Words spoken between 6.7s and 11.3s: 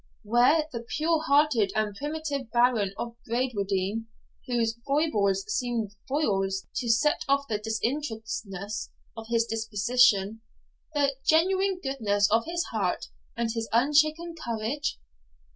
to set off the disinterestedness of his disposition, the